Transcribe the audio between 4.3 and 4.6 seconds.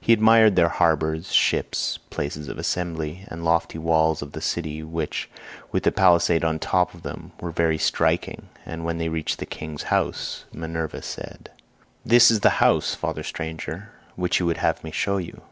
the